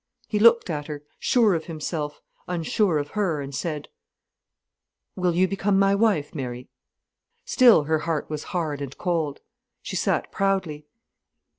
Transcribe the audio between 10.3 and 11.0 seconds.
proudly.